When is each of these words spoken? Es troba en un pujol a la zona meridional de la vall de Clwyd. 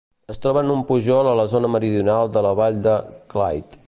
Es 0.33 0.39
troba 0.45 0.61
en 0.65 0.71
un 0.75 0.79
pujol 0.91 1.29
a 1.33 1.35
la 1.41 1.45
zona 1.51 1.71
meridional 1.75 2.33
de 2.39 2.43
la 2.47 2.57
vall 2.63 2.81
de 2.89 2.99
Clwyd. 3.35 3.77